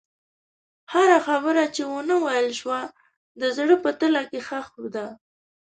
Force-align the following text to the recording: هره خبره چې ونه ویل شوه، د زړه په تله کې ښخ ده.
هره 0.93 1.17
خبره 1.27 1.63
چې 1.75 1.81
ونه 1.91 2.15
ویل 2.23 2.49
شوه، 2.59 2.79
د 3.39 3.41
زړه 3.57 3.75
په 3.83 3.89
تله 3.99 4.21
کې 4.29 4.39
ښخ 4.47 4.67
ده. 4.95 5.07